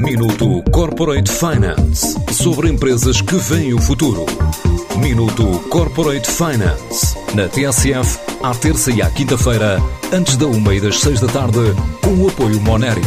Minuto 0.00 0.62
Corporate 0.70 1.30
Finance 1.30 2.16
sobre 2.32 2.70
empresas 2.70 3.20
que 3.20 3.36
veem 3.36 3.74
o 3.74 3.78
futuro. 3.78 4.24
Minuto 4.98 5.60
Corporate 5.68 6.26
Finance 6.26 7.14
na 7.34 7.46
TSF, 7.46 8.18
à 8.42 8.54
terça 8.54 8.90
e 8.90 9.02
à 9.02 9.10
quinta-feira, 9.10 9.76
antes 10.10 10.38
da 10.38 10.46
uma 10.46 10.74
e 10.74 10.80
das 10.80 11.00
seis 11.00 11.20
da 11.20 11.28
tarde, 11.28 11.58
com 12.02 12.14
o 12.14 12.28
apoio 12.28 12.58
Moneris. 12.62 13.04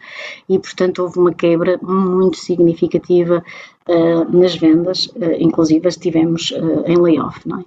e, 0.49 0.59
portanto, 0.59 1.05
houve 1.05 1.21
uma 1.21 1.33
quebra 1.33 1.79
muito 1.81 2.37
significativa 2.37 3.45
uh, 3.89 4.37
nas 4.37 4.57
vendas, 4.57 5.07
uh, 5.07 5.37
inclusive 5.39 5.89
estivemos 5.89 6.51
uh, 6.51 6.83
em 6.85 6.99
layoff, 6.99 7.49
não 7.49 7.61
é? 7.61 7.65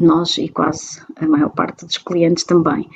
nós 0.00 0.38
e 0.38 0.48
quase 0.48 1.00
a 1.20 1.26
maior 1.26 1.50
parte 1.50 1.86
dos 1.86 1.98
clientes 1.98 2.42
também. 2.42 2.88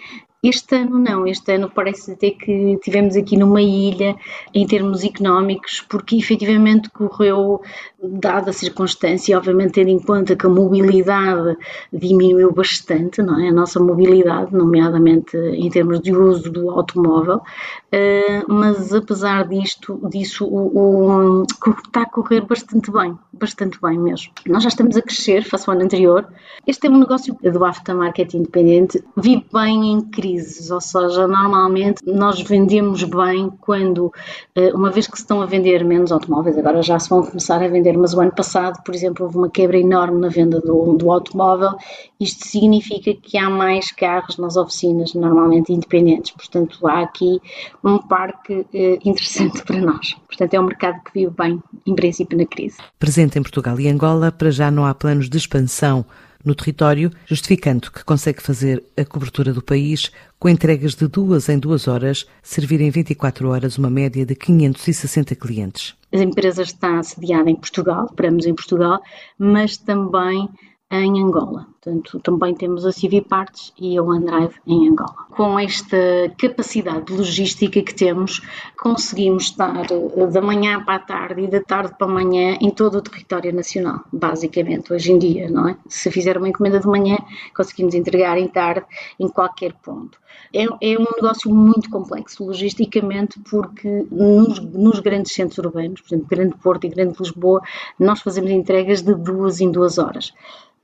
Este 0.45 0.75
ano 0.75 0.99
não, 0.99 1.25
este 1.25 1.55
ano 1.55 1.71
parece 1.71 2.13
até 2.13 2.31
que 2.31 2.77
tivemos 2.83 3.15
aqui 3.15 3.37
numa 3.37 3.63
ilha 3.63 4.17
em 4.53 4.67
termos 4.67 5.05
económicos, 5.05 5.81
porque 5.89 6.17
efetivamente 6.17 6.91
correu, 6.91 7.61
dada 8.03 8.51
a 8.51 8.53
circunstância, 8.53 9.39
obviamente 9.39 9.75
tendo 9.75 9.91
em 9.91 10.01
conta 10.01 10.35
que 10.35 10.45
a 10.45 10.49
mobilidade 10.49 11.57
diminuiu 11.93 12.53
bastante, 12.53 13.23
não 13.23 13.39
é? 13.39 13.51
A 13.51 13.53
nossa 13.53 13.79
mobilidade, 13.79 14.53
nomeadamente 14.53 15.37
em 15.37 15.71
termos 15.71 16.01
de 16.01 16.13
uso 16.13 16.51
do 16.51 16.71
automóvel, 16.71 17.37
uh, 17.37 18.53
mas 18.53 18.93
apesar 18.93 19.47
disto, 19.47 20.01
disso, 20.09 20.45
o, 20.45 21.43
o, 21.43 21.47
está 21.87 22.03
a 22.03 22.11
correr 22.11 22.41
bastante 22.41 22.91
bem, 22.91 23.17
bastante 23.43 23.79
bem 23.81 23.99
mesmo. 23.99 24.33
Nós 24.47 24.63
já 24.63 24.69
estamos 24.69 24.97
a 24.97 25.03
crescer 25.03 25.45
face 25.45 25.69
ao 25.69 25.75
ano 25.75 25.85
anterior. 25.85 26.27
Este 26.67 26.87
é 26.87 26.91
um 26.91 26.99
negócio 26.99 27.37
do 27.43 27.65
aftermarket 27.65 28.35
independente, 28.35 29.03
vive 29.17 29.45
bem 29.53 29.93
em 29.93 30.01
crise 30.01 30.23
crises, 30.23 30.71
ou 30.71 30.81
seja, 30.81 31.27
normalmente 31.27 32.03
nós 32.07 32.41
vendemos 32.41 33.03
bem 33.05 33.51
quando, 33.61 34.13
eh, 34.55 34.73
uma 34.73 34.91
vez 34.91 35.07
que 35.07 35.17
se 35.17 35.23
estão 35.23 35.43
a 35.43 35.47
vender 35.47 35.85
menos 35.85 36.13
automóveis, 36.13 36.57
agora 36.57 36.83
já 36.83 36.99
se 36.99 37.09
vão 37.11 37.23
começar 37.23 37.63
a 37.63 37.69
vender, 37.69 37.97
mas 37.97 38.15
o 38.15 38.21
ano 38.21 38.33
passado, 38.33 38.83
por 38.85 38.95
exemplo, 38.95 39.27
houve 39.27 39.37
uma 39.37 39.51
quebra 39.51 39.79
enorme 39.79 40.21
na 40.21 40.29
venda 40.29 40.61
do, 40.61 40.95
do 40.95 41.11
automóvel, 41.11 41.73
isto 42.21 42.47
significa 42.47 43.13
que 43.15 43.37
há 43.37 43.51
mais 43.51 43.91
carros 43.91 44.39
nas 44.39 44.57
oficinas, 44.57 45.15
normalmente 45.15 45.73
independentes, 45.73 46.31
portanto 46.33 46.87
há 46.87 47.03
aqui 47.03 47.41
um 47.83 47.99
parque 47.99 48.65
eh, 48.73 48.99
interessante 49.05 49.63
para 49.67 49.81
nós. 49.81 50.17
Portanto, 50.33 50.55
é 50.55 50.61
um 50.61 50.65
mercado 50.65 51.03
que 51.05 51.13
vive 51.13 51.33
bem, 51.37 51.63
em 51.87 51.95
princípio, 51.95 52.39
na 52.39 52.47
crise. 52.47 52.79
Presente 52.99 53.32
em 53.39 53.43
Portugal 53.43 53.79
e 53.79 53.89
Angola, 53.89 54.31
para 54.33 54.51
já 54.51 54.71
não 54.71 54.87
há 54.87 54.95
planos 54.95 55.29
de 55.29 55.39
expansão 55.39 56.05
no 56.45 56.55
território, 56.55 57.11
justificando 57.27 57.91
que 57.91 58.05
consegue 58.05 58.43
fazer 58.43 58.83
a 58.97 59.05
cobertura 59.05 59.53
do 59.53 59.63
país 59.63 60.11
com 60.39 60.49
entregas 60.49 60.95
de 60.95 61.07
duas 61.07 61.49
em 61.49 61.59
duas 61.59 61.87
horas, 61.87 62.27
servir 62.43 62.81
em 62.81 62.91
24 62.91 63.49
horas 63.49 63.79
uma 63.79 63.91
média 63.91 64.27
de 64.27 64.35
560 64.35 65.35
clientes. 65.37 65.95
A 66.13 66.19
empresa 66.19 66.63
está 66.63 67.03
sediada 67.03 67.49
em 67.49 67.57
Portugal, 67.57 68.07
operamos 68.11 68.45
em 68.45 68.55
Portugal, 68.55 69.01
mas 69.39 69.77
também 69.77 70.49
em 70.93 71.23
Angola. 71.23 71.67
Portanto, 71.81 72.21
também 72.21 72.55
temos 72.55 72.85
a 72.85 72.93
CV 72.93 73.23
Parts 73.23 73.73
e 73.81 73.97
a 73.97 74.03
OneDrive 74.03 74.55
em 74.67 74.89
Angola. 74.89 75.27
Com 75.31 75.59
esta 75.59 75.97
capacidade 76.39 77.11
logística 77.13 77.83
que 77.83 77.95
temos, 77.95 78.41
conseguimos 78.79 79.45
estar 79.45 79.87
eh, 79.91 80.27
da 80.27 80.41
manhã 80.43 80.85
para 80.85 80.97
a 80.97 80.99
tarde 80.99 81.43
e 81.43 81.49
da 81.49 81.61
tarde 81.61 81.95
para 81.99 82.07
a 82.07 82.11
manhã 82.11 82.59
em 82.61 82.71
todo 82.71 82.99
o 82.99 83.03
território 83.03 83.53
nacional, 83.53 84.03
basicamente, 84.13 84.93
hoje 84.93 85.13
em 85.13 85.19
dia, 85.19 85.51
não 85.51 85.71
é? 85.71 85.77
Se 85.89 86.11
fizer 86.11 86.37
uma 86.37 86.49
encomenda 86.49 86.79
de 86.79 86.87
manhã, 86.87 87.17
conseguimos 87.57 87.95
entregar 87.95 88.37
em 88.37 88.47
tarde 88.47 88.85
em 89.19 89.29
qualquer 89.29 89.73
ponto. 89.73 90.21
É, 90.55 90.65
é 90.65 90.99
um 90.99 91.07
negócio 91.17 91.53
muito 91.53 91.89
complexo 91.89 92.45
logisticamente, 92.45 93.41
porque 93.51 94.07
nos, 94.11 94.61
nos 94.61 95.01
grandes 95.01 95.33
centros 95.33 95.59
urbanos, 95.59 96.01
por 96.03 96.09
exemplo, 96.09 96.29
Grande 96.29 96.55
Porto 96.57 96.85
e 96.85 96.91
Grande 96.91 97.17
Lisboa, 97.19 97.63
nós 97.99 98.21
fazemos 98.21 98.51
entregas 98.51 99.03
de 99.03 99.15
duas 99.15 99.61
em 99.61 99.71
duas 99.71 99.97
horas. 99.99 100.33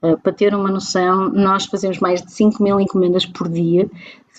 Uh, 0.01 0.17
para 0.19 0.33
ter 0.33 0.55
uma 0.55 0.71
noção, 0.71 1.29
nós 1.31 1.67
fazemos 1.67 1.99
mais 1.99 2.23
de 2.23 2.33
5 2.33 2.63
mil 2.63 2.81
encomendas 2.81 3.27
por 3.27 3.49
dia, 3.49 3.91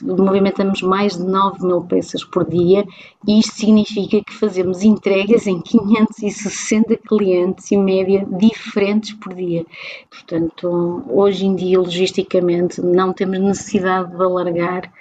movimentamos 0.01 0.81
mais 0.81 1.17
de 1.17 1.23
9 1.23 1.65
mil 1.65 1.81
peças 1.81 2.23
por 2.23 2.47
dia 2.47 2.85
e 3.27 3.39
isto 3.39 3.55
significa 3.55 4.23
que 4.23 4.33
fazemos 4.33 4.83
entregas 4.83 5.47
em 5.47 5.61
560 5.61 6.97
clientes 6.97 7.71
em 7.71 7.83
média 7.83 8.25
diferentes 8.37 9.13
por 9.13 9.33
dia. 9.33 9.65
Portanto, 10.09 11.03
hoje 11.09 11.45
em 11.45 11.55
dia, 11.55 11.79
logisticamente, 11.79 12.81
não 12.81 13.13
temos 13.13 13.39
necessidade 13.39 14.15
de 14.15 14.23
alargar 14.23 14.91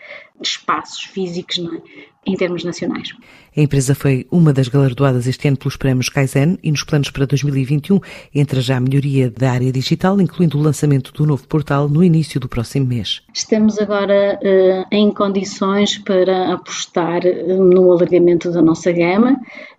espaços 0.41 1.03
físicos 1.03 1.59
é? 1.59 2.09
em 2.27 2.37
termos 2.37 2.63
nacionais. 2.63 3.15
A 3.57 3.61
empresa 3.61 3.95
foi 3.95 4.27
uma 4.31 4.53
das 4.53 4.69
galardoadas 4.69 5.27
este 5.27 5.49
ano 5.49 5.57
pelos 5.57 5.77
prémios 5.77 6.09
Kaizen 6.09 6.59
e 6.63 6.71
nos 6.71 6.85
planos 6.85 7.11
para 7.11 7.27
2021 7.27 7.99
entra 8.35 8.61
já 8.61 8.77
a 8.77 8.81
melhoria 8.81 9.31
da 9.31 9.51
área 9.51 9.73
digital, 9.73 10.21
incluindo 10.21 10.59
o 10.59 10.63
lançamento 10.63 11.13
do 11.13 11.27
novo 11.27 11.47
portal 11.49 11.89
no 11.89 12.05
início 12.05 12.39
do 12.39 12.49
próximo 12.49 12.87
mês. 12.87 13.23
Estamos 13.33 13.79
agora 13.79 14.39
uh, 14.43 14.88
em 14.91 15.11
condições 15.11 15.99
para 15.99 16.53
apostar 16.53 17.27
eh, 17.27 17.55
no 17.55 17.91
alargamento 17.93 18.51
da 18.51 18.63
nossa 18.63 18.93
gama 18.93 19.39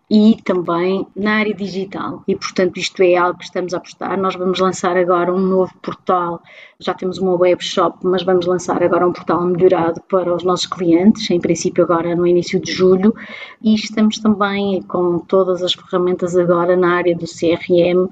e 0.10 0.38
também 0.44 1.06
na 1.16 1.34
área 1.36 1.54
digital. 1.54 2.24
E, 2.28 2.36
portanto, 2.36 2.78
isto 2.78 3.04
é 3.04 3.16
algo 3.16 3.38
que 3.38 3.46
estamos 3.46 3.74
a 3.74 3.78
apostar. 3.78 4.20
Nós 4.20 4.36
vamos 4.36 4.60
lançar 4.60 4.98
agora 4.98 5.32
um 5.32 5.40
novo 5.40 5.72
portal. 5.84 6.42
Já 6.80 6.96
temos 6.96 7.20
uma 7.20 7.36
web 7.36 7.64
shop, 7.64 8.00
mas 8.02 8.24
vamos 8.24 8.48
lançar 8.48 8.82
agora 8.82 9.08
um 9.08 9.14
portal 9.14 9.46
melhorado 9.46 10.02
para 10.10 10.34
os 10.34 10.44
nossos 10.44 10.66
clientes, 10.66 11.30
em 11.30 11.40
princípio 11.40 11.84
agora 11.84 12.16
no 12.16 12.26
início 12.26 12.60
de 12.60 12.72
julho. 12.72 13.14
E 13.62 13.76
estamos 13.76 14.18
também 14.18 14.82
com 14.84 15.20
todas 15.20 15.62
as 15.62 15.74
ferramentas 15.74 16.36
agora 16.36 16.76
na 16.76 16.96
área 16.96 17.16
do 17.16 17.26
CRM 17.26 18.10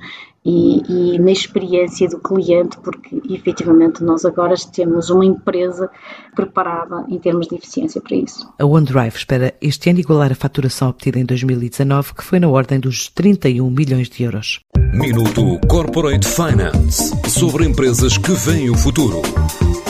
e, 0.48 0.82
e, 0.88 1.20
na 1.20 1.32
experiência 1.32 2.08
do 2.08 2.20
cliente, 2.20 2.78
porque 2.78 3.22
efetivamente 3.30 4.02
nós 4.02 4.24
agora 4.24 4.56
temos 4.74 5.10
uma 5.10 5.26
empresa 5.26 5.90
preparada 6.34 7.06
em 7.10 7.20
termos 7.20 7.48
de 7.48 7.56
eficiência 7.56 8.00
para 8.00 8.16
isso. 8.16 8.50
A 8.58 8.66
OneDrive 8.66 9.18
espera 9.18 9.54
este 9.62 9.90
ano 9.90 10.00
igualar 10.00 10.32
a 10.32 10.36
faturação 10.36 10.88
obtida 10.88 11.20
em 11.20 11.26
2019, 11.26 12.14
que 12.14 12.24
foi 12.24 12.40
na 12.40 12.48
ordem 12.48 12.80
dos 12.80 13.10
31 13.10 13.70
milhões 13.70 14.10
de 14.10 14.24
euros. 14.24 14.62
Minuto 14.94 15.60
Corporate 15.68 16.26
Finance 16.26 17.14
sobre 17.30 17.66
empresas 17.66 18.18
que 18.18 18.32
veem 18.32 18.70
o 18.70 18.78
futuro. 18.78 19.22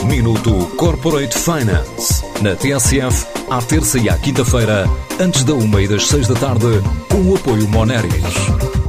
Minuto 0.08 0.52
Corporate 0.76 1.38
Finance 1.38 2.24
na 2.42 2.56
TSF, 2.56 3.26
à 3.48 3.62
terça 3.62 3.98
e 3.98 4.08
à 4.08 4.18
quinta-feira, 4.18 4.86
antes 5.20 5.44
da 5.44 5.54
uma 5.54 5.80
e 5.80 5.86
das 5.86 6.06
seis 6.06 6.26
da 6.26 6.34
tarde, 6.34 6.66
com 7.08 7.30
o 7.30 7.36
apoio 7.36 7.68
Moneris. 7.68 8.67